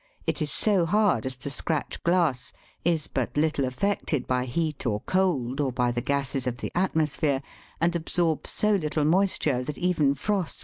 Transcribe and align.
it 0.25 0.41
is 0.41 0.51
so 0.51 0.83
hard 0.87 1.27
as 1.27 1.35
to 1.35 1.47
scratch 1.47 2.01
glass, 2.03 2.51
is 2.83 3.05
but 3.05 3.37
little 3.37 3.65
affected 3.65 4.25
by 4.25 4.45
heat 4.45 4.83
or 4.83 5.01
cold, 5.01 5.61
or 5.61 5.71
by 5.71 5.91
the 5.91 6.01
gases 6.01 6.47
of 6.47 6.57
the 6.57 6.71
atmosphere, 6.73 7.43
and 7.79 7.95
absorbs 7.95 8.49
so 8.49 8.73
little 8.73 9.05
moisture 9.05 9.61
that 9.61 9.77
even 9.77 10.15
frost 10.15 10.59